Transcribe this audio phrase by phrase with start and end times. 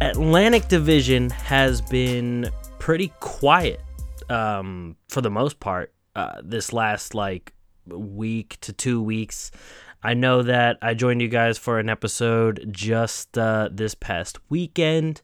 [0.01, 3.81] Atlantic Division has been pretty quiet
[4.29, 7.53] um, for the most part uh, this last like
[7.87, 9.51] week to two weeks.
[10.03, 15.21] I know that I joined you guys for an episode just uh, this past weekend.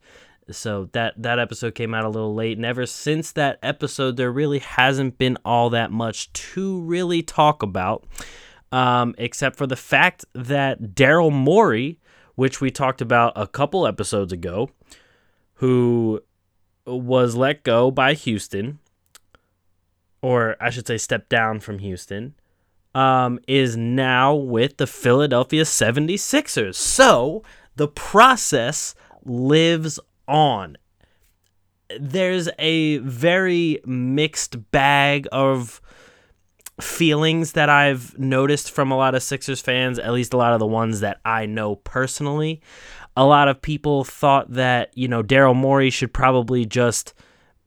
[0.51, 4.31] So that that episode came out a little late, and ever since that episode, there
[4.31, 8.05] really hasn't been all that much to really talk about,
[8.71, 11.99] um, except for the fact that Daryl Morey,
[12.35, 14.69] which we talked about a couple episodes ago,
[15.55, 16.21] who
[16.85, 18.79] was let go by Houston,
[20.21, 22.33] or I should say, stepped down from Houston,
[22.95, 26.75] um, is now with the Philadelphia 76ers.
[26.75, 27.43] So
[27.75, 30.77] the process lives on.
[31.99, 35.81] There's a very mixed bag of
[36.79, 40.59] feelings that I've noticed from a lot of Sixers fans, at least a lot of
[40.59, 42.61] the ones that I know personally.
[43.17, 47.13] A lot of people thought that, you know, Daryl Morey should probably just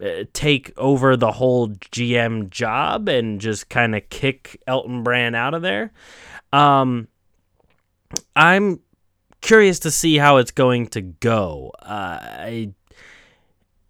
[0.02, 5.54] uh, take over the whole GM job and just kind of kick Elton Brand out
[5.54, 5.92] of there.
[6.52, 7.08] Um,
[8.34, 8.80] I'm
[9.42, 11.72] curious to see how it's going to go.
[11.82, 12.72] Uh, I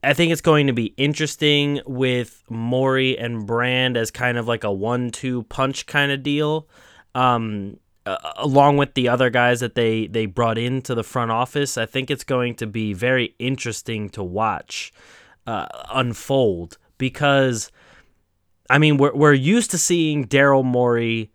[0.03, 4.65] I think it's going to be interesting with Morey and Brand as kind of like
[4.65, 6.67] a one-two punch kind of deal.
[7.15, 11.79] Um, uh, along with the other guys that they they brought into the front office,
[11.79, 14.93] I think it's going to be very interesting to watch
[15.47, 17.71] uh, unfold because
[18.69, 21.31] I mean we're we're used to seeing Daryl Morey,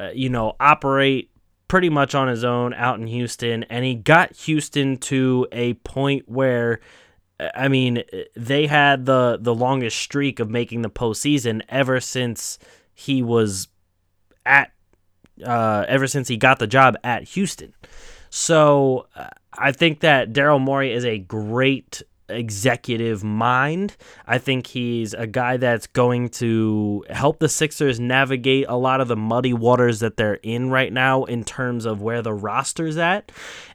[0.00, 1.30] uh, you know, operate
[1.68, 6.28] pretty much on his own out in Houston, and he got Houston to a point
[6.28, 6.80] where.
[7.54, 8.02] I mean,
[8.34, 12.58] they had the the longest streak of making the postseason ever since
[12.94, 13.68] he was
[14.44, 14.72] at,
[15.46, 17.74] uh, ever since he got the job at Houston.
[18.28, 23.96] So uh, I think that Daryl Morey is a great executive mind.
[24.26, 29.08] I think he's a guy that's going to help the Sixers navigate a lot of
[29.08, 33.32] the muddy waters that they're in right now in terms of where the roster's at.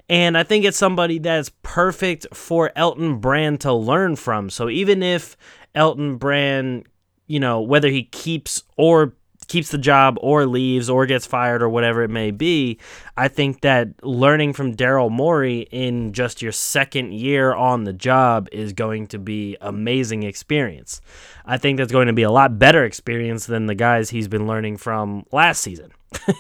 [0.10, 4.50] And I think it's somebody that's perfect for Elton Brand to learn from.
[4.50, 5.38] So even if
[5.76, 6.86] Elton Brand,
[7.28, 9.14] you know, whether he keeps or
[9.54, 12.80] keeps the job or leaves or gets fired or whatever it may be,
[13.16, 18.50] I think that learning from Daryl Morey in just your second year on the job
[18.52, 21.02] is going to be amazing experience.
[21.46, 24.48] I think that's going to be a lot better experience than the guys he's been
[24.48, 25.92] learning from last season,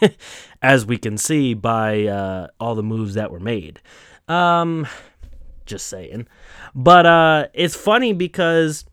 [0.63, 3.79] as we can see by uh, all the moves that were made.
[4.27, 4.87] Um,
[5.67, 6.27] just saying,
[6.73, 8.85] but uh, it's funny because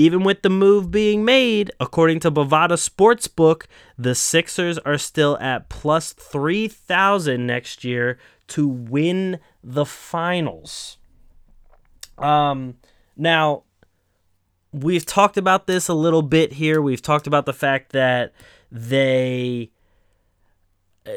[0.00, 3.66] even with the move being made, according to Bovada Sportsbook,
[3.98, 8.18] the Sixers are still at plus 3,000 next year
[8.48, 10.96] to win the finals.
[12.16, 12.78] Um,
[13.14, 13.64] now,
[14.72, 16.80] we've talked about this a little bit here.
[16.80, 18.32] We've talked about the fact that
[18.72, 19.70] they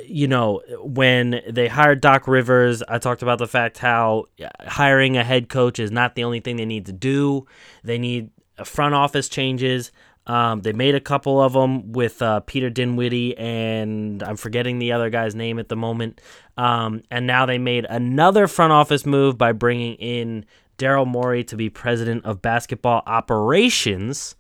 [0.06, 4.26] you know, when they hired Doc Rivers, I talked about the fact how
[4.66, 7.46] hiring a head coach is not the only thing they need to do.
[7.84, 8.30] They need
[8.64, 9.92] front office changes.
[10.26, 14.94] Um, they made a couple of them with uh, Peter Dinwiddie and I'm forgetting the
[14.94, 16.22] other guy's name at the moment.
[16.56, 20.46] Um, and now they made another front office move by bringing in
[20.78, 24.36] Daryl Morey to be president of basketball operations.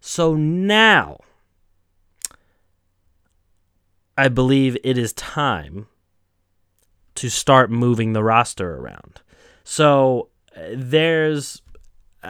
[0.00, 1.20] So now
[4.16, 5.86] I believe it is time
[7.16, 9.20] to start moving the roster around.
[9.64, 11.60] So uh, there's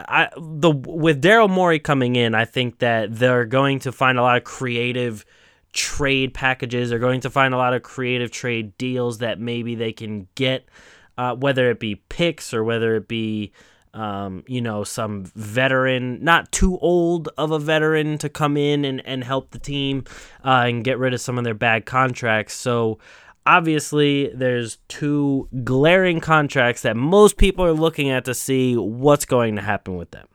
[0.08, 4.22] I the with Daryl Morey coming in, I think that they're going to find a
[4.22, 5.24] lot of creative
[5.72, 6.90] trade packages.
[6.90, 10.68] They're going to find a lot of creative trade deals that maybe they can get,
[11.16, 13.52] uh, whether it be picks or whether it be,
[13.94, 19.04] um, you know, some veteran, not too old of a veteran to come in and,
[19.06, 20.04] and help the team
[20.44, 22.54] uh, and get rid of some of their bad contracts.
[22.54, 22.98] So
[23.46, 29.54] obviously there's two glaring contracts that most people are looking at to see what's going
[29.56, 30.26] to happen with them.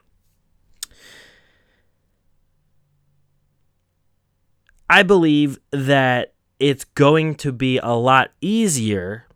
[4.89, 9.27] I believe that it's going to be a lot easier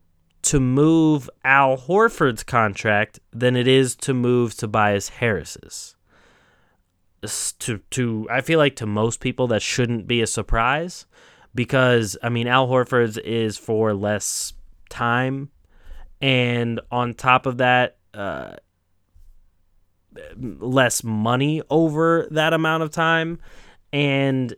[0.44, 5.96] to move Al Horford's contract than it is to move Tobias Harris's.
[7.60, 11.08] To to I feel like to most people that shouldn't be a surprise
[11.56, 14.54] because I mean Al Horford's is for less
[14.90, 15.50] time
[16.22, 18.56] and on top of that uh,
[20.38, 23.40] less money over that amount of time
[23.92, 24.56] and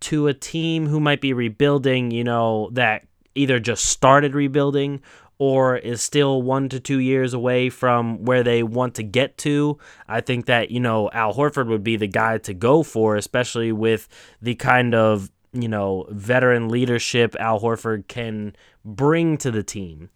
[0.00, 3.04] to a team who might be rebuilding, you know, that
[3.34, 5.00] either just started rebuilding
[5.38, 9.76] or is still one to two years away from where they want to get to.
[10.06, 13.72] I think that, you know, Al Horford would be the guy to go for, especially
[13.72, 14.08] with
[14.40, 20.10] the kind of, you know, veteran leadership Al Horford can bring to the team.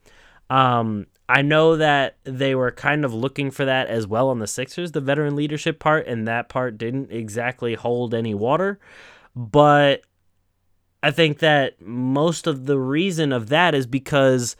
[0.48, 4.46] Um, I know that they were kind of looking for that as well on the
[4.46, 8.78] Sixers, the veteran leadership part, and that part didn't exactly hold any water.
[9.34, 10.02] But
[11.02, 14.56] I think that most of the reason of that is because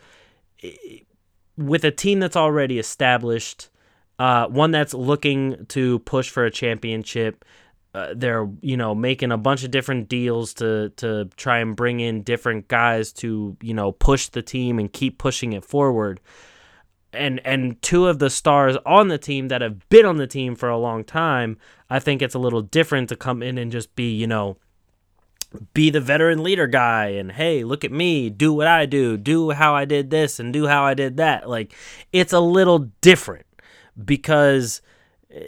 [1.57, 3.71] with a team that's already established,
[4.19, 7.45] uh, one that's looking to push for a championship,
[7.97, 12.01] uh, they're you know making a bunch of different deals to to try and bring
[12.01, 16.21] in different guys to you know push the team and keep pushing it forward.
[17.15, 20.57] And and two of the stars on the team that have been on the team
[20.57, 21.57] for a long time,
[21.89, 24.59] I think it's a little different to come in and just be you know
[25.73, 29.53] be the veteran leader guy and hey look at me do what i do do
[29.53, 31.73] how i did this and do how i did that like
[32.13, 33.47] it's a little different
[34.05, 34.83] because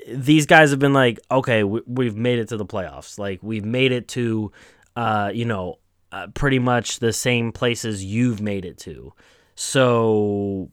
[0.09, 3.19] these guys have been like okay we've made it to the playoffs.
[3.19, 4.53] Like we've made it to
[4.97, 5.79] uh you know
[6.11, 9.13] uh, pretty much the same places you've made it to.
[9.55, 10.71] So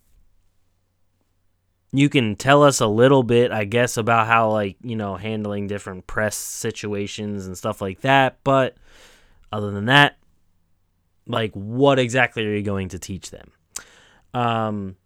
[1.91, 5.65] you can tell us a little bit i guess about how like you know handling
[5.65, 8.38] different press situations and stuff like that.
[8.44, 8.77] But
[9.51, 10.18] other than that,
[11.27, 13.51] like what exactly are you going to teach them?
[14.33, 14.97] Um,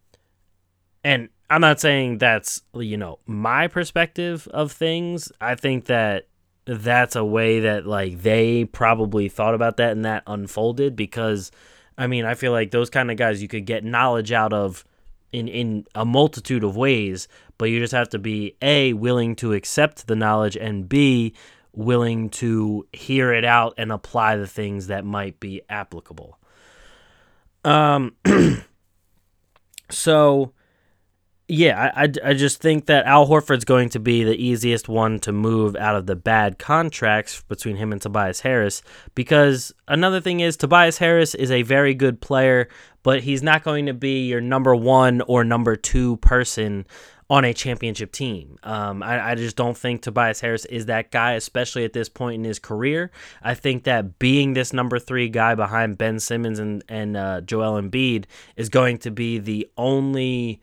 [1.04, 5.32] and I'm not saying that's you know my perspective of things.
[5.42, 6.28] I think that
[6.66, 11.52] that's a way that like they probably thought about that and that unfolded because
[11.98, 14.86] I mean I feel like those kind of guys you could get knowledge out of
[15.32, 19.54] in in a multitude of ways, but you just have to be a willing to
[19.54, 21.34] accept the knowledge and b
[21.74, 26.38] willing to hear it out and apply the things that might be applicable.
[27.64, 28.16] Um,
[29.90, 30.54] so
[31.50, 35.20] yeah, I, I, I just think that Al Horford's going to be the easiest one
[35.22, 38.84] to move out of the bad contracts between him and Tobias Harris
[39.16, 42.70] because another thing is Tobias Harris is a very good player,
[43.02, 46.86] but he's not going to be your number one or number two person
[47.32, 48.58] on a championship team.
[48.62, 52.36] Um, I, I, just don't think Tobias Harris is that guy, especially at this point
[52.36, 53.12] in his career.
[53.42, 57.80] I think that being this number three guy behind Ben Simmons and, and uh, Joel
[57.80, 58.26] Embiid
[58.56, 60.62] is going to be the only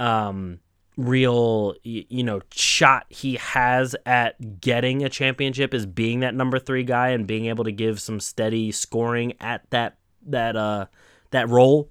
[0.00, 0.60] um,
[0.96, 6.84] real, you know, shot he has at getting a championship is being that number three
[6.84, 9.96] guy and being able to give some steady scoring at that
[10.26, 10.86] that uh
[11.30, 11.88] that role.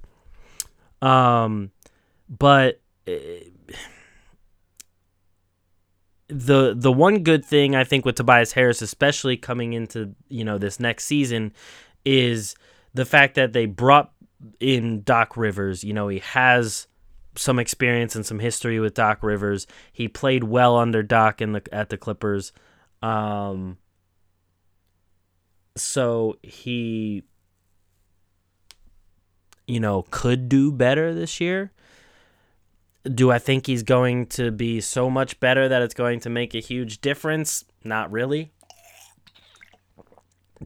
[1.01, 1.71] Um,
[2.29, 2.81] but.
[3.07, 3.13] Uh,
[6.29, 10.57] the the one good thing I think with Tobias Harris, especially coming into you know
[10.57, 11.53] this next season,
[12.03, 12.55] is
[12.93, 14.11] the fact that they brought
[14.59, 15.83] in Doc Rivers.
[15.83, 16.87] You know he has
[17.37, 19.67] some experience and some history with Doc Rivers.
[19.91, 22.51] He played well under Doc in the at the Clippers.
[23.01, 23.77] Um,
[25.75, 27.23] so he
[29.67, 31.71] you know could do better this year
[33.13, 36.53] do I think he's going to be so much better that it's going to make
[36.53, 37.63] a huge difference?
[37.83, 38.51] Not really.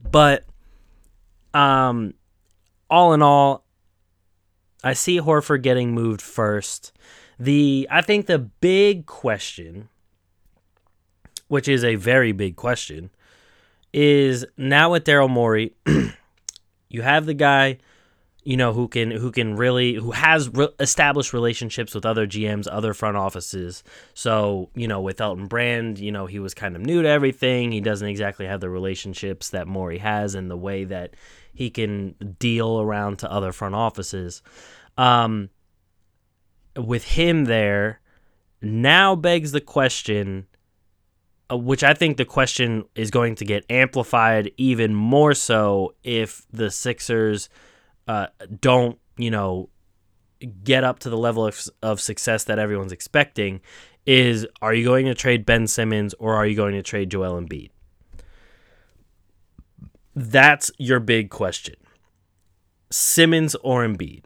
[0.09, 0.45] But
[1.53, 2.13] um
[2.89, 3.60] all in all,
[4.83, 6.91] I see Horford getting moved first.
[7.39, 9.89] The I think the big question,
[11.47, 13.09] which is a very big question,
[13.93, 15.73] is now with Daryl Morey,
[16.89, 17.77] you have the guy
[18.43, 22.67] you know who can who can really who has re- established relationships with other GMs,
[22.69, 23.83] other front offices.
[24.13, 27.71] So you know with Elton Brand, you know he was kind of new to everything.
[27.71, 31.13] He doesn't exactly have the relationships that Morey has and the way that
[31.53, 34.41] he can deal around to other front offices.
[34.97, 35.49] Um,
[36.77, 38.01] with him there,
[38.61, 40.47] now begs the question.
[41.51, 46.45] Uh, which I think the question is going to get amplified even more so if
[46.51, 47.49] the Sixers
[48.07, 48.27] uh,
[48.61, 49.69] don't you know
[50.63, 53.61] get up to the level of, of success that everyone's expecting
[54.05, 57.39] is are you going to trade Ben Simmons or are you going to trade Joel
[57.39, 57.69] Embiid?
[60.15, 61.75] That's your big question.
[62.89, 64.23] Simmons or Embiid?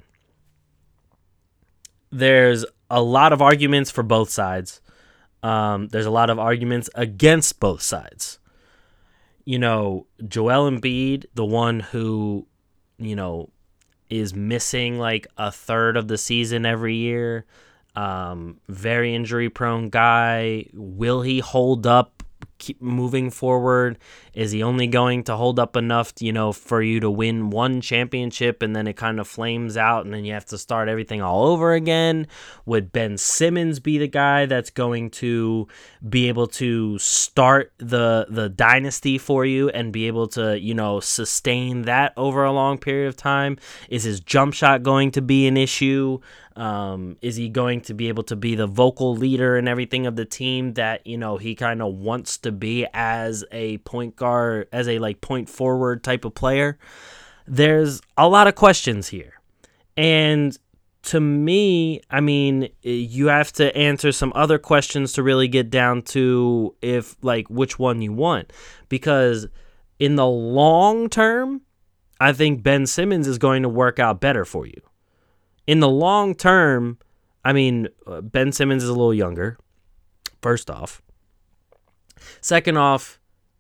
[2.12, 4.82] There's a lot of arguments for both sides.
[5.44, 8.40] Um, there's a lot of arguments against both sides.
[9.44, 12.48] You know, Joel Embiid, the one who,
[12.98, 13.50] you know,
[14.10, 17.46] is missing like a third of the season every year.
[17.96, 20.66] Um, very injury prone guy.
[20.74, 22.15] Will he hold up
[22.66, 23.98] keep moving forward?
[24.34, 27.80] Is he only going to hold up enough, you know, for you to win one
[27.82, 31.22] championship and then it kind of flames out and then you have to start everything
[31.22, 32.28] all over again?
[32.66, 35.68] Would Ben Simmons be the guy that's going to
[36.08, 41.00] be able to start the the dynasty for you and be able to, you know,
[41.00, 43.58] sustain that over a long period of time?
[43.90, 46.20] Is his jump shot going to be an issue?
[46.56, 50.16] Um, is he going to be able to be the vocal leader and everything of
[50.16, 54.70] the team that you know he kind of wants to be as a point guard,
[54.72, 56.78] as a like point forward type of player?
[57.46, 59.34] There's a lot of questions here,
[59.98, 60.58] and
[61.04, 66.02] to me, I mean, you have to answer some other questions to really get down
[66.04, 68.54] to if like which one you want,
[68.88, 69.48] because
[70.00, 71.62] in the long term,
[72.20, 74.82] I think Ben Simmons is going to work out better for you
[75.68, 76.98] in the long term,
[77.44, 79.58] I mean, uh, Ben Simmons is a little younger,
[80.42, 81.02] first off.
[82.42, 83.20] Second off,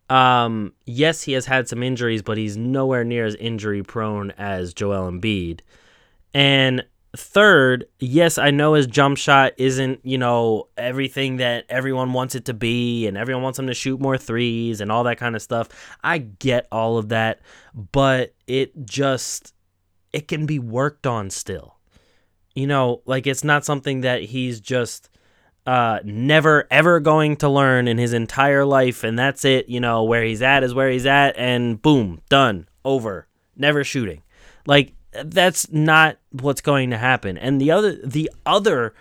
[0.10, 4.74] um, yes, he has had some injuries, but he's nowhere near as injury prone as
[4.74, 5.62] Joel Embiid.
[6.34, 6.86] And
[7.16, 12.46] third, yes, I know his jump shot isn't, you know, everything that everyone wants it
[12.46, 15.42] to be, and everyone wants him to shoot more threes and all that kind of
[15.42, 15.70] stuff.
[16.04, 17.42] I get all of that,
[17.74, 19.54] but it just
[20.14, 21.75] it can be worked on still
[22.56, 25.10] you know, like it's not something that he's just
[25.66, 29.70] uh, never ever going to learn in his entire life, and that's it.
[29.70, 34.24] You know, where he's at is where he's at, and boom, done, over, never shooting.
[34.66, 34.94] Like
[35.24, 37.38] that's not what's going to happen.
[37.38, 38.94] And the other, the other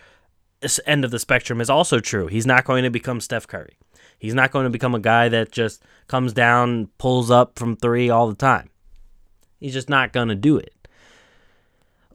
[0.86, 2.26] end of the spectrum is also true.
[2.26, 3.76] He's not going to become Steph Curry.
[4.18, 8.10] He's not going to become a guy that just comes down, pulls up from three
[8.10, 8.70] all the time.
[9.60, 10.72] He's just not going to do it.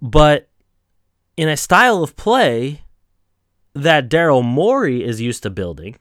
[0.01, 0.47] But
[1.39, 2.81] in a style of play
[3.73, 5.95] that Daryl Morey is used to building,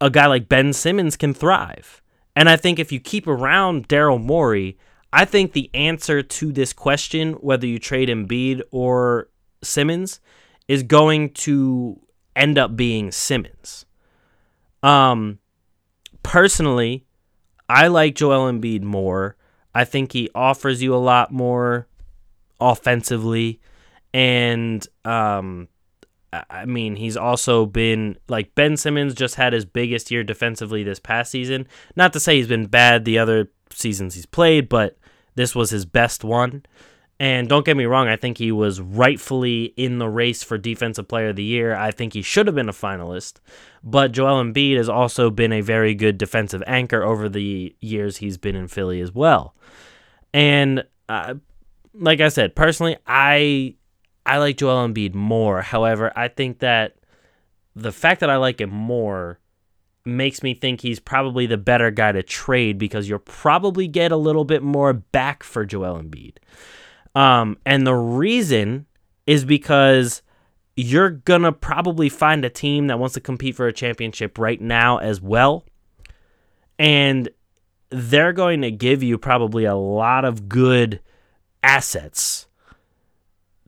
[0.00, 2.00] a guy like Ben Simmons can thrive.
[2.34, 4.78] And I think if you keep around Daryl Morey,
[5.12, 9.28] I think the answer to this question, whether you trade Embiid or
[9.62, 10.20] Simmons,
[10.66, 12.00] is going to
[12.34, 13.84] end up being Simmons.
[14.82, 15.38] Um,
[16.22, 17.04] personally,
[17.68, 19.36] I like Joel Embiid more.
[19.74, 21.88] I think he offers you a lot more
[22.60, 23.60] offensively,
[24.12, 25.68] and um,
[26.32, 31.00] I mean he's also been like Ben Simmons just had his biggest year defensively this
[31.00, 31.66] past season.
[31.96, 34.96] Not to say he's been bad the other seasons he's played, but
[35.34, 36.64] this was his best one.
[37.20, 41.06] And don't get me wrong, I think he was rightfully in the race for Defensive
[41.06, 41.76] Player of the Year.
[41.76, 43.40] I think he should have been a finalist.
[43.84, 48.38] But Joel Embiid has also been a very good defensive anchor over the years he's
[48.38, 49.54] been in Philly as well.
[50.32, 51.34] And uh,
[51.94, 53.74] like I said, personally, I
[54.26, 55.62] I like Joel Embiid more.
[55.62, 56.96] However, I think that
[57.74, 59.38] the fact that I like him more
[60.04, 64.16] makes me think he's probably the better guy to trade because you'll probably get a
[64.16, 66.36] little bit more back for Joel Embiid.
[67.14, 68.86] Um, and the reason
[69.26, 70.22] is because
[70.76, 74.98] you're gonna probably find a team that wants to compete for a championship right now
[74.98, 75.64] as well.
[76.78, 77.28] And
[77.90, 81.00] they're going to give you probably a lot of good
[81.62, 82.46] assets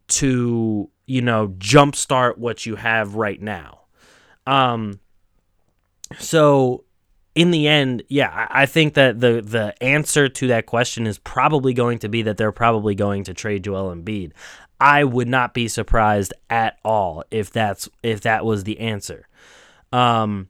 [0.08, 3.80] to you know jumpstart what you have right now.
[4.46, 5.00] Um,
[6.18, 6.84] so
[7.34, 11.72] in the end, yeah, I think that the the answer to that question is probably
[11.72, 14.32] going to be that they're probably going to trade Joel Embiid.
[14.80, 19.28] I would not be surprised at all if that's if that was the answer.
[19.92, 20.48] Um,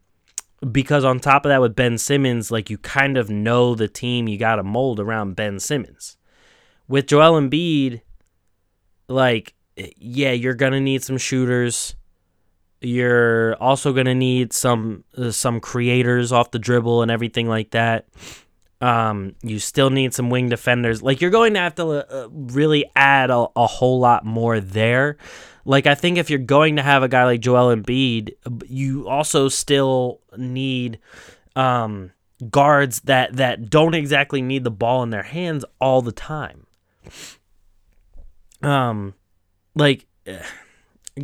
[0.70, 4.28] because on top of that, with Ben Simmons, like you kind of know the team
[4.28, 6.16] you got to mold around Ben Simmons
[6.92, 8.02] with Joel Embiid,
[9.08, 9.54] like,
[9.96, 11.94] yeah, you're gonna need some shooters.
[12.82, 18.08] You're also gonna need some uh, some creators off the dribble and everything like that.
[18.82, 21.02] Um, you still need some wing defenders.
[21.02, 25.16] Like you're going to have to uh, really add a, a whole lot more there.
[25.64, 28.34] Like I think if you're going to have a guy like Joel Embiid,
[28.68, 30.98] you also still need
[31.56, 32.10] um,
[32.50, 36.66] guards that that don't exactly need the ball in their hands all the time
[38.62, 39.14] um
[39.74, 40.06] like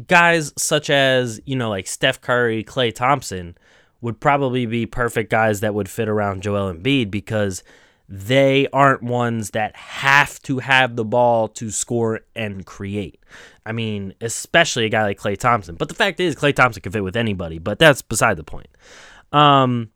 [0.06, 3.56] guys such as you know like Steph Curry, Klay Thompson
[4.00, 7.64] would probably be perfect guys that would fit around Joel Embiid because
[8.08, 13.22] they aren't ones that have to have the ball to score and create.
[13.66, 15.74] I mean, especially a guy like Klay Thompson.
[15.74, 18.68] But the fact is, Klay Thompson can fit with anybody, but that's beside the point.
[19.30, 19.90] Um,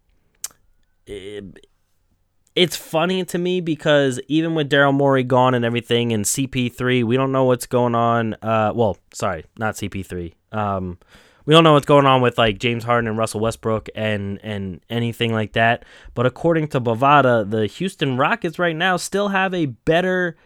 [2.55, 7.17] it's funny to me because even with Daryl Morey gone and everything, and CP3, we
[7.17, 8.35] don't know what's going on.
[8.43, 10.35] Uh, well, sorry, not CP3.
[10.53, 10.99] Um,
[11.45, 14.81] we don't know what's going on with like James Harden and Russell Westbrook and and
[14.89, 15.85] anything like that.
[16.15, 20.37] But according to Bovada, the Houston Rockets right now still have a better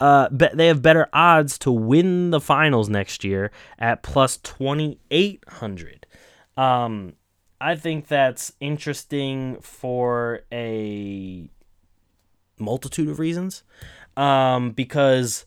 [0.00, 6.06] uh be- they have better odds to win the finals next year at plus 2800.
[6.56, 7.14] Um
[7.60, 11.48] I think that's interesting for a
[12.62, 13.62] multitude of reasons.
[14.16, 15.46] Um because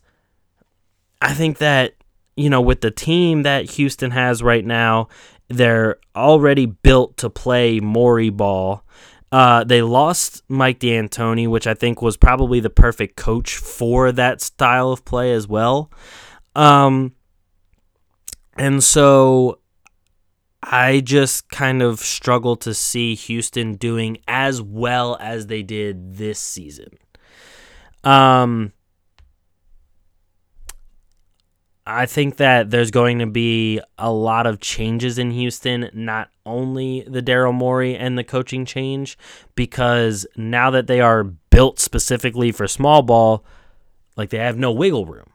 [1.20, 1.94] I think that
[2.36, 5.08] you know, with the team that Houston has right now,
[5.48, 8.84] they're already built to play Morey ball.
[9.32, 14.40] Uh, they lost Mike D'Antoni, which I think was probably the perfect coach for that
[14.40, 15.90] style of play as well.
[16.54, 17.14] Um,
[18.56, 19.60] and so
[20.62, 26.38] I just kind of struggle to see Houston doing as well as they did this
[26.38, 26.90] season.
[28.04, 28.72] Um,
[31.86, 37.02] I think that there's going to be a lot of changes in Houston, not only
[37.06, 39.16] the Daryl Morey and the coaching change,
[39.54, 43.44] because now that they are built specifically for small ball,
[44.16, 45.30] like they have no wiggle room.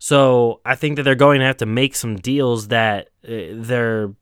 [0.00, 4.12] So I think that they're going to have to make some deals that uh, they're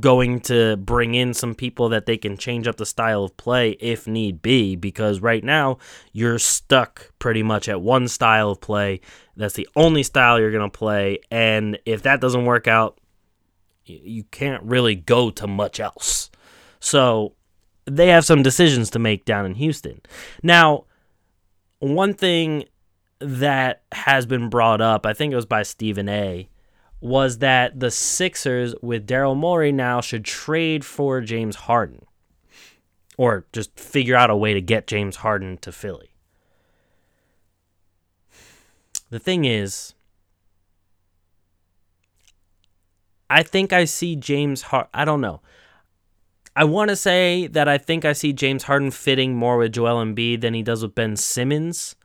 [0.00, 3.70] going to bring in some people that they can change up the style of play
[3.80, 5.78] if need be, because right now
[6.12, 9.00] you're stuck pretty much at one style of play.
[9.36, 11.18] That's the only style you're going to play.
[11.32, 13.00] And if that doesn't work out,
[13.84, 16.30] you can't really go to much else.
[16.78, 17.34] So
[17.86, 20.00] they have some decisions to make down in Houston.
[20.42, 20.84] Now,
[21.80, 22.64] one thing
[23.20, 26.48] that has been brought up, I think it was by Stephen A,
[27.00, 32.04] was that the Sixers with Daryl Morey now should trade for James Harden.
[33.16, 36.10] Or just figure out a way to get James Harden to Philly.
[39.10, 39.94] The thing is,
[43.30, 44.90] I think I see James Harden.
[44.92, 45.40] I don't know.
[46.56, 50.04] I want to say that I think I see James Harden fitting more with Joel
[50.04, 51.96] Embiid than he does with Ben Simmons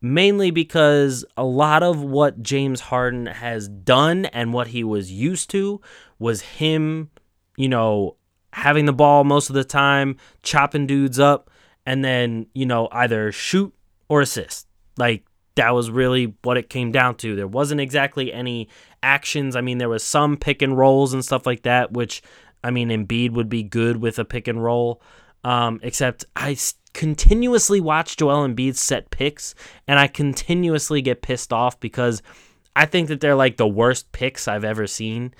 [0.00, 5.50] mainly because a lot of what James Harden has done and what he was used
[5.50, 5.80] to
[6.18, 7.10] was him,
[7.56, 8.16] you know,
[8.52, 11.50] having the ball most of the time, chopping dudes up,
[11.84, 13.72] and then, you know, either shoot
[14.08, 14.66] or assist.
[14.96, 15.24] Like,
[15.56, 17.34] that was really what it came down to.
[17.34, 18.68] There wasn't exactly any
[19.02, 19.56] actions.
[19.56, 22.22] I mean, there was some pick and rolls and stuff like that, which,
[22.62, 25.00] I mean, Embiid would be good with a pick and roll.
[25.44, 26.56] Um, except I
[26.92, 29.54] continuously watch Joel Embiid set picks,
[29.86, 32.22] and I continuously get pissed off because
[32.74, 35.34] I think that they're like the worst picks I've ever seen.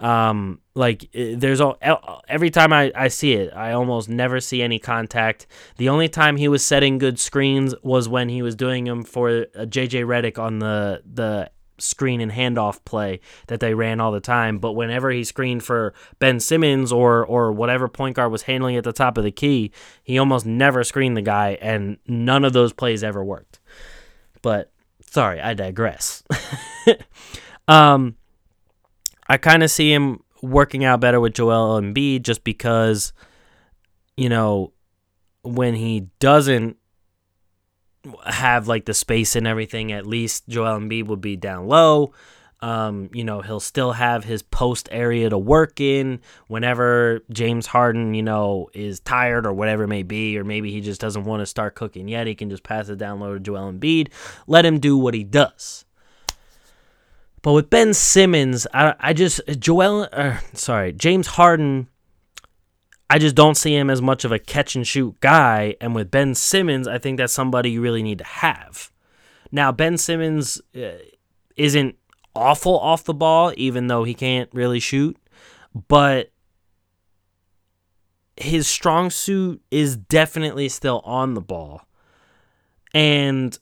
[0.00, 1.78] Um, like there's all
[2.26, 5.46] every time I, I see it, I almost never see any contact.
[5.76, 9.46] The only time he was setting good screens was when he was doing them for
[9.54, 14.58] JJ Redick on the the screen and handoff play that they ran all the time.
[14.58, 18.84] But whenever he screened for Ben Simmons or or whatever point guard was handling at
[18.84, 22.72] the top of the key, he almost never screened the guy, and none of those
[22.72, 23.60] plays ever worked.
[24.42, 26.22] But sorry, I digress.
[27.68, 28.16] um,
[29.28, 33.12] I kind of see him working out better with Joel Embiid just because,
[34.16, 34.72] you know,
[35.42, 36.76] when he doesn't
[38.24, 42.12] have like the space and everything, at least Joel Embiid would be down low.
[42.62, 48.12] Um, you know, he'll still have his post area to work in whenever James Harden,
[48.12, 51.40] you know, is tired or whatever it may be, or maybe he just doesn't want
[51.40, 52.26] to start cooking yet.
[52.26, 54.08] He can just pass it down low to Joel Embiid.
[54.46, 55.86] Let him do what he does.
[57.42, 61.88] But with Ben Simmons, I, I just Joel, uh, sorry, James Harden
[63.10, 65.74] I just don't see him as much of a catch and shoot guy.
[65.80, 68.92] And with Ben Simmons, I think that's somebody you really need to have.
[69.50, 70.92] Now, Ben Simmons uh,
[71.56, 71.96] isn't
[72.36, 75.16] awful off the ball, even though he can't really shoot,
[75.88, 76.30] but
[78.36, 81.82] his strong suit is definitely still on the ball.
[82.94, 83.58] And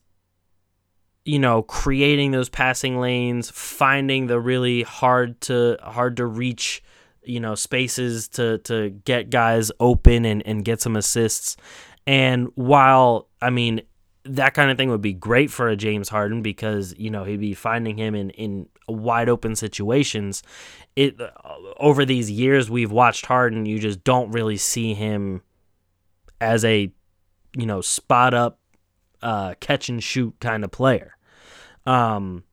[1.24, 6.82] you know, creating those passing lanes, finding the really hard to hard to reach
[7.28, 11.56] you know spaces to to get guys open and and get some assists.
[12.06, 13.82] And while I mean
[14.24, 17.40] that kind of thing would be great for a James Harden because you know he'd
[17.40, 20.42] be finding him in in wide open situations.
[20.96, 21.30] It uh,
[21.78, 25.42] over these years we've watched Harden, you just don't really see him
[26.40, 26.92] as a
[27.56, 28.58] you know spot up
[29.22, 31.16] uh, catch and shoot kind of player.
[31.86, 32.44] Um,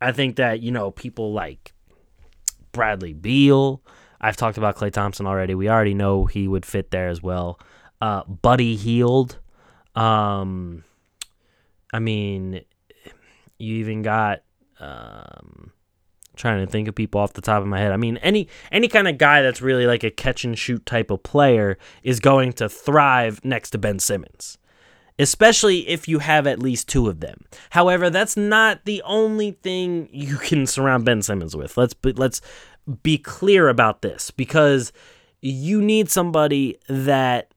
[0.00, 1.74] I think that you know people like
[2.72, 3.82] Bradley Beal.
[4.20, 5.54] I've talked about Klay Thompson already.
[5.54, 7.58] We already know he would fit there as well.
[8.00, 9.38] Uh, Buddy Hield.
[9.94, 10.84] Um,
[11.92, 12.62] I mean,
[13.58, 14.42] you even got
[14.78, 15.72] um,
[16.36, 17.92] trying to think of people off the top of my head.
[17.92, 21.10] I mean, any any kind of guy that's really like a catch and shoot type
[21.10, 24.58] of player is going to thrive next to Ben Simmons.
[25.20, 27.44] Especially if you have at least two of them.
[27.70, 31.76] However, that's not the only thing you can surround Ben Simmons with.
[31.76, 32.40] Let's be, let's
[33.02, 34.92] be clear about this because
[35.42, 37.52] you need somebody that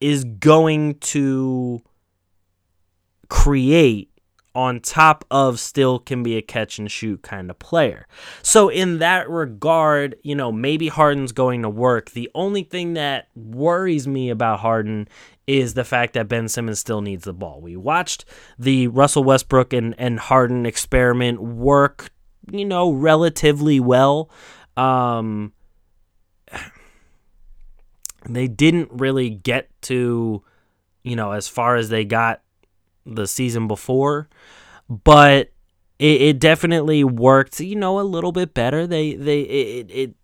[0.00, 1.80] is going to
[3.28, 4.10] create
[4.56, 8.08] on top of still can be a catch and shoot kind of player.
[8.40, 12.12] So in that regard, you know, maybe Harden's going to work.
[12.12, 15.08] The only thing that worries me about Harden
[15.46, 17.60] is the fact that Ben Simmons still needs the ball.
[17.60, 18.24] We watched
[18.58, 22.10] the Russell Westbrook and, and Harden experiment work,
[22.50, 24.30] you know, relatively well.
[24.74, 25.52] Um,
[28.26, 30.42] they didn't really get to,
[31.04, 32.40] you know, as far as they got
[33.06, 34.28] the season before,
[34.88, 35.52] but
[35.98, 37.60] it, it definitely worked.
[37.60, 38.86] You know, a little bit better.
[38.86, 40.14] They they it, it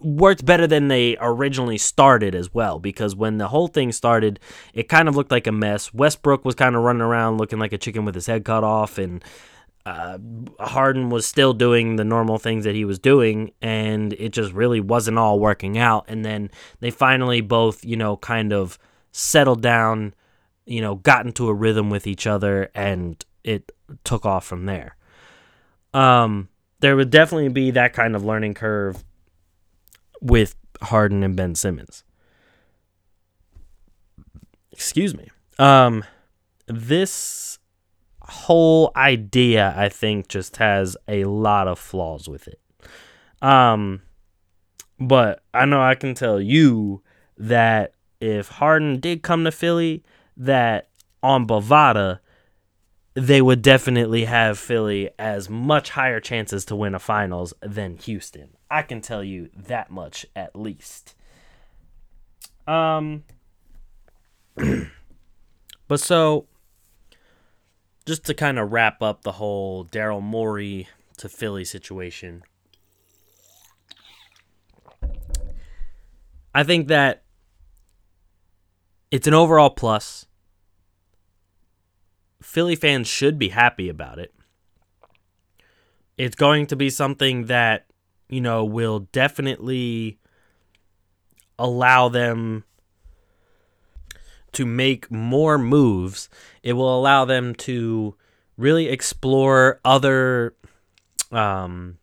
[0.00, 4.40] worked better than they originally started as well because when the whole thing started
[4.74, 7.72] it kind of looked like a mess westbrook was kind of running around looking like
[7.72, 9.24] a chicken with his head cut off and
[9.86, 10.18] uh,
[10.58, 14.80] harden was still doing the normal things that he was doing and it just really
[14.80, 16.50] wasn't all working out and then
[16.80, 18.76] they finally both you know kind of
[19.12, 20.12] settled down
[20.70, 23.72] you know, got into a rhythm with each other and it
[24.04, 24.96] took off from there.
[25.92, 29.02] Um, there would definitely be that kind of learning curve
[30.22, 32.04] with Harden and Ben Simmons.
[34.70, 35.28] Excuse me.
[35.58, 36.04] Um,
[36.68, 37.58] this
[38.22, 42.60] whole idea, I think, just has a lot of flaws with it.
[43.42, 44.02] Um,
[45.00, 47.02] but I know I can tell you
[47.36, 50.04] that if Harden did come to Philly,
[50.40, 50.88] that
[51.22, 52.20] on Bovada,
[53.14, 58.56] they would definitely have Philly as much higher chances to win a finals than Houston.
[58.70, 61.14] I can tell you that much at least.
[62.66, 63.24] Um
[65.88, 66.46] but so
[68.06, 72.42] just to kind of wrap up the whole Daryl Morey to Philly situation.
[76.54, 77.24] I think that
[79.10, 80.26] it's an overall plus.
[82.42, 84.34] Philly fans should be happy about it.
[86.16, 87.86] It's going to be something that,
[88.28, 90.18] you know, will definitely
[91.58, 92.64] allow them
[94.52, 96.28] to make more moves.
[96.62, 98.16] It will allow them to
[98.56, 100.54] really explore other
[101.32, 101.98] um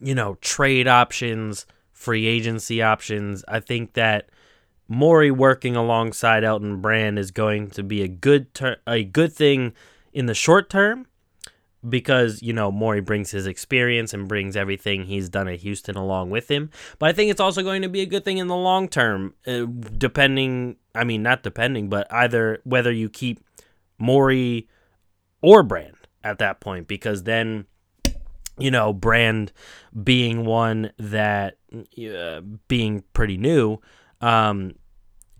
[0.00, 3.44] you know, trade options, free agency options.
[3.46, 4.30] I think that
[4.92, 9.72] Morey working alongside Elton Brand is going to be a good ter- a good thing
[10.12, 11.06] in the short term
[11.88, 16.30] because you know Morey brings his experience and brings everything he's done at Houston along
[16.30, 16.70] with him.
[16.98, 19.34] But I think it's also going to be a good thing in the long term,
[19.46, 20.74] uh, depending.
[20.92, 23.38] I mean, not depending, but either whether you keep
[23.96, 24.68] Morey
[25.40, 27.66] or Brand at that point, because then
[28.58, 29.52] you know Brand
[30.02, 31.58] being one that
[32.12, 33.78] uh, being pretty new.
[34.20, 34.74] Um,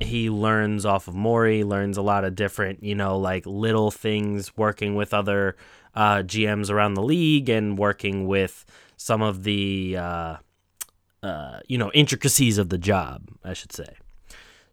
[0.00, 4.56] he learns off of Morey, learns a lot of different, you know, like little things
[4.56, 5.56] working with other
[5.94, 8.64] uh, GMs around the league and working with
[8.96, 10.36] some of the, uh,
[11.22, 13.96] uh, you know, intricacies of the job, I should say.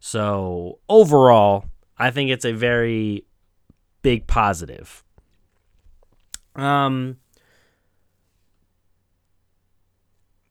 [0.00, 1.66] So overall,
[1.98, 3.24] I think it's a very
[4.02, 5.04] big positive.
[6.54, 7.18] Um,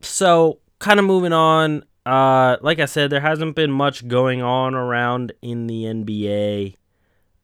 [0.01, 4.73] so kind of moving on, uh, like I said, there hasn't been much going on
[4.73, 6.75] around in the NBA.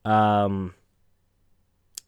[0.10, 0.73] Um,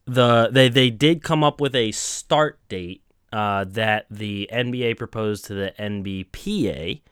[0.06, 5.44] the they they did come up with a start date uh, that the NBA proposed
[5.46, 7.02] to the NBPA,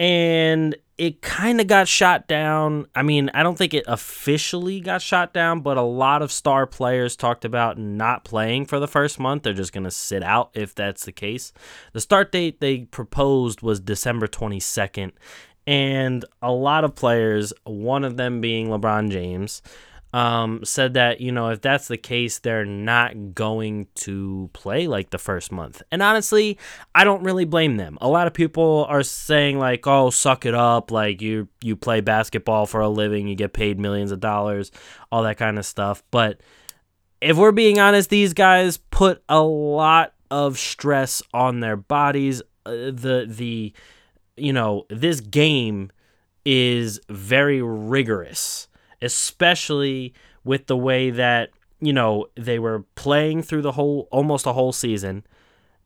[0.00, 2.86] and it kind of got shot down.
[2.94, 6.64] I mean, I don't think it officially got shot down, but a lot of star
[6.64, 9.42] players talked about not playing for the first month.
[9.42, 11.52] They're just going to sit out if that's the case.
[11.92, 15.10] The start date they proposed was December 22nd,
[15.66, 19.60] and a lot of players, one of them being LeBron James,
[20.12, 25.10] um, said that you know if that's the case, they're not going to play like
[25.10, 25.82] the first month.
[25.90, 26.58] And honestly,
[26.94, 27.96] I don't really blame them.
[28.00, 30.90] A lot of people are saying like, "Oh, suck it up!
[30.90, 34.70] Like you you play basketball for a living, you get paid millions of dollars,
[35.10, 36.40] all that kind of stuff." But
[37.22, 42.42] if we're being honest, these guys put a lot of stress on their bodies.
[42.66, 43.72] Uh, the the
[44.36, 45.90] you know this game
[46.44, 48.68] is very rigorous
[49.02, 54.52] especially with the way that you know they were playing through the whole almost a
[54.52, 55.24] whole season.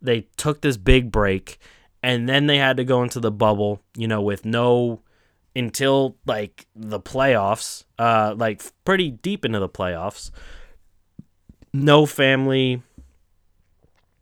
[0.00, 1.59] They took this big break
[2.02, 5.00] and then they had to go into the bubble, you know, with no
[5.57, 10.31] until like the playoffs, uh like pretty deep into the playoffs.
[11.72, 12.83] No family,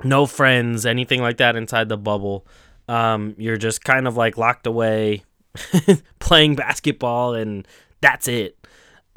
[0.03, 2.47] no friends, anything like that inside the bubble.
[2.89, 5.25] Um you're just kind of like locked away
[6.19, 7.67] playing basketball and
[8.01, 8.64] that's it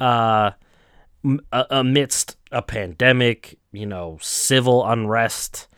[0.00, 0.52] uh,
[1.52, 5.68] amidst a pandemic, you know, civil unrest,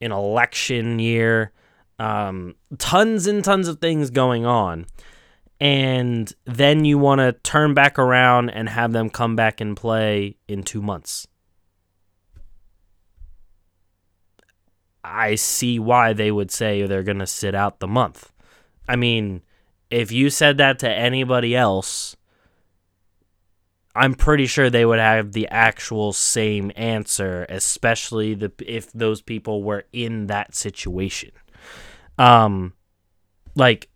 [0.00, 1.52] an election year,
[1.98, 4.86] um, tons and tons of things going on.
[5.60, 10.36] And then you want to turn back around and have them come back and play
[10.48, 11.28] in two months.
[15.04, 18.32] I see why they would say they're going to sit out the month.
[18.88, 19.42] I mean,
[19.90, 22.16] if you said that to anybody else,
[23.94, 29.62] I'm pretty sure they would have the actual same answer, especially the if those people
[29.62, 31.32] were in that situation.
[32.18, 32.72] Um,
[33.54, 33.88] like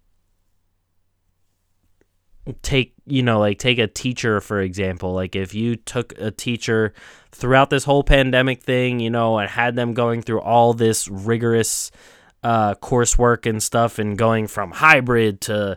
[2.62, 6.92] take you know like take a teacher for example like if you took a teacher
[7.32, 11.90] throughout this whole pandemic thing you know and had them going through all this rigorous
[12.44, 15.76] uh, coursework and stuff and going from hybrid to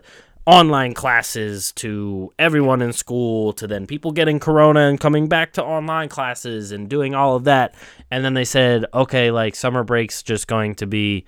[0.50, 5.62] online classes to everyone in school to then people getting corona and coming back to
[5.62, 7.72] online classes and doing all of that.
[8.10, 11.24] And then they said okay like summer breaks just going to be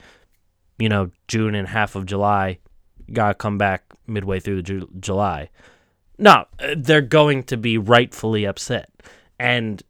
[0.76, 2.58] you know june and half of july.
[3.12, 5.50] Gotta come back midway through Ju- july.
[6.18, 8.90] No they're going to be rightfully upset.
[9.38, 9.84] And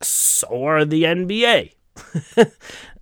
[0.00, 1.72] so are the nba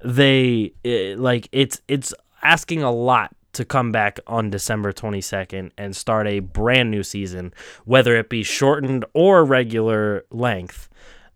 [0.02, 5.94] they eh, like it's it's asking a lot to come back on December 22nd and
[5.94, 7.52] start a brand new season,
[7.84, 10.88] whether it be shortened or regular length.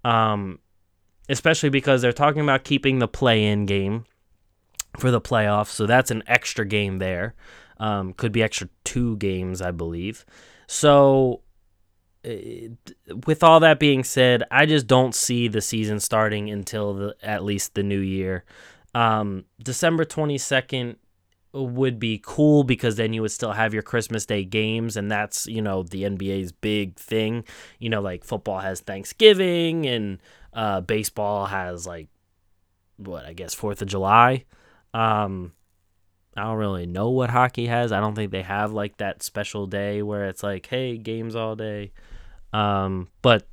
[0.05, 0.61] Um,
[1.29, 4.05] especially because they're talking about keeping the play in game
[4.99, 5.69] for the playoffs.
[5.71, 7.35] So that's an extra game there.
[7.79, 10.25] Um, could be extra two games, I believe.
[10.69, 11.43] So,
[12.25, 12.31] uh,
[13.27, 17.43] with all that being said, I just don't see the season starting until the, at
[17.43, 18.45] least the new year.
[18.95, 20.97] Um, December 22nd
[21.53, 25.47] would be cool because then you would still have your Christmas Day games, and that's
[25.47, 27.45] you know the NBA's big thing.
[27.79, 30.19] You know, like football has Thanksgiving, and
[30.53, 32.09] uh, baseball has like
[32.97, 34.45] what I guess Fourth of July.
[34.95, 35.53] Um,
[36.37, 37.93] I don't really know what hockey has.
[37.93, 41.57] I don't think they have like that special day where it's like, hey, games all
[41.57, 41.93] day.
[42.53, 43.47] Um, but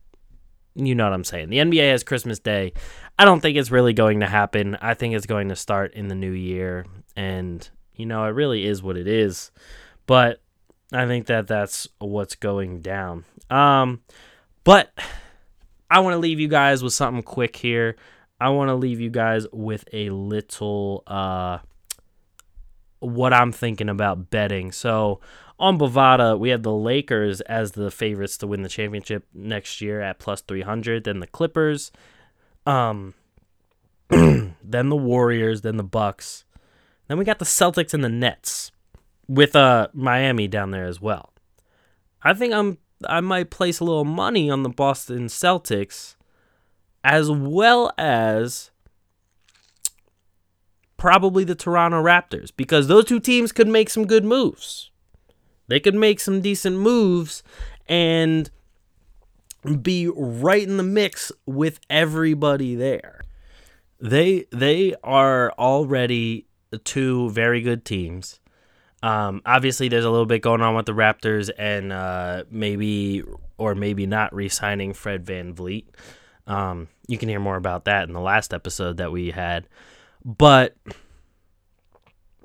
[0.75, 1.49] you know what I'm saying.
[1.49, 2.73] The NBA has Christmas Day.
[3.17, 4.77] I don't think it's really going to happen.
[4.81, 6.85] I think it's going to start in the new year,
[7.17, 9.51] and you know, it really is what it is.
[10.07, 10.41] But
[10.93, 13.25] I think that that's what's going down.
[13.49, 14.01] Um,
[14.63, 14.97] but
[15.91, 17.97] I want to leave you guys with something quick here.
[18.39, 21.59] I want to leave you guys with a little uh,
[22.99, 24.71] what I'm thinking about betting.
[24.71, 25.19] So
[25.59, 29.99] on Bovada, we have the Lakers as the favorites to win the championship next year
[29.99, 31.03] at plus 300.
[31.03, 31.91] Then the Clippers,
[32.65, 33.13] um,
[34.09, 36.45] then the Warriors, then the Bucks,
[37.09, 38.71] then we got the Celtics and the Nets
[39.27, 41.33] with uh Miami down there as well.
[42.23, 46.15] I think I'm I might place a little money on the Boston Celtics
[47.03, 48.71] as well as
[50.97, 54.91] probably the Toronto Raptors because those two teams could make some good moves.
[55.67, 57.41] They could make some decent moves
[57.87, 58.49] and
[59.81, 63.21] be right in the mix with everybody there.
[64.01, 68.39] They they are already two very good teams.
[69.01, 73.23] Um, obviously, there's a little bit going on with the Raptors and uh, maybe
[73.57, 75.85] or maybe not re signing Fred VanVleet.
[76.47, 79.67] Um, you can hear more about that in the last episode that we had.
[80.25, 80.75] But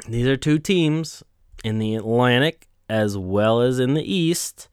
[0.09, 1.23] these are two teams
[1.65, 4.69] in the Atlantic as well as in the East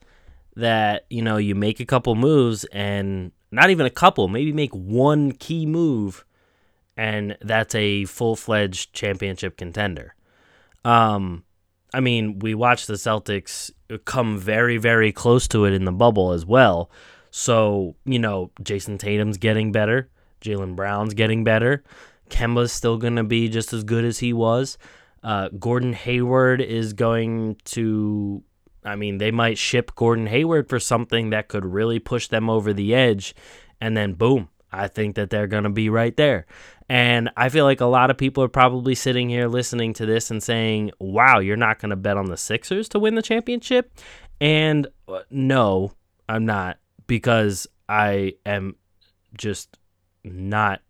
[0.54, 4.72] that, you know, you make a couple moves and not even a couple, maybe make
[4.72, 6.24] one key move
[6.96, 10.14] and that's a full fledged championship contender.
[10.84, 11.44] Um,
[11.94, 13.70] I mean, we watched the Celtics
[14.04, 16.90] come very, very close to it in the bubble as well.
[17.30, 20.08] So, you know, Jayson Tatum's getting better.
[20.40, 21.82] Jaylen Brown's getting better.
[22.30, 24.78] Kemba's still going to be just as good as he was.
[25.22, 28.42] Uh, Gordon Hayward is going to,
[28.84, 32.72] I mean, they might ship Gordon Hayward for something that could really push them over
[32.72, 33.34] the edge.
[33.80, 36.46] And then, boom, I think that they're going to be right there.
[36.92, 40.30] And I feel like a lot of people are probably sitting here listening to this
[40.30, 43.98] and saying, wow, you're not going to bet on the Sixers to win the championship?
[44.42, 45.92] And uh, no,
[46.28, 46.76] I'm not
[47.06, 48.76] because I am
[49.32, 49.78] just
[50.22, 50.82] not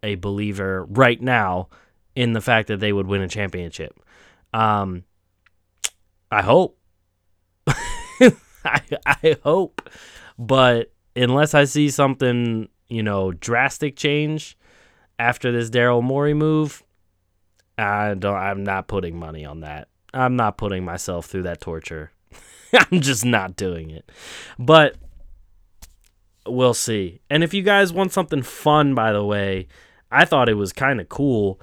[0.00, 1.70] a believer right now
[2.14, 3.98] in the fact that they would win a championship.
[4.54, 5.02] Um,
[6.30, 6.78] I hope.
[7.66, 9.90] I, I hope.
[10.38, 14.56] But unless I see something, you know, drastic change
[15.18, 16.82] after this Daryl Morey move,
[17.76, 19.88] I don't I'm not putting money on that.
[20.12, 22.12] I'm not putting myself through that torture.
[22.72, 24.10] I'm just not doing it.
[24.58, 24.96] But
[26.46, 27.20] we'll see.
[27.30, 29.68] And if you guys want something fun, by the way,
[30.10, 31.60] I thought it was kind of cool.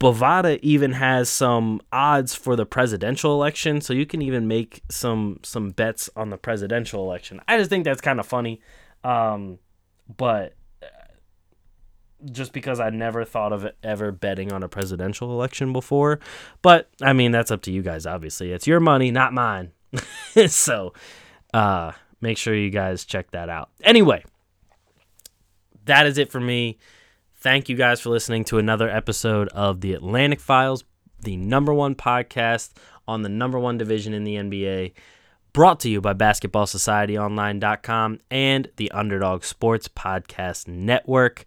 [0.00, 5.40] Bovada even has some odds for the presidential election, so you can even make some
[5.42, 7.40] some bets on the presidential election.
[7.46, 8.62] I just think that's kind of funny,
[9.04, 9.58] um,
[10.16, 10.54] but
[12.30, 16.20] just because I never thought of ever betting on a presidential election before.
[16.62, 18.06] But I mean, that's up to you guys.
[18.06, 19.72] Obviously, it's your money, not mine.
[20.48, 20.92] so,
[21.54, 23.70] uh, make sure you guys check that out.
[23.82, 24.24] Anyway,
[25.84, 26.78] that is it for me.
[27.38, 30.84] Thank you guys for listening to another episode of the Atlantic Files,
[31.20, 32.72] the number one podcast
[33.06, 34.92] on the number one division in the NBA,
[35.52, 41.44] brought to you by BasketballSocietyOnline.com and the Underdog Sports Podcast Network.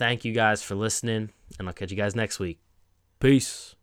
[0.00, 2.58] Thank you guys for listening, and I'll catch you guys next week.
[3.18, 3.74] Peace.